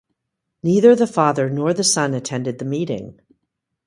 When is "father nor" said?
1.05-1.75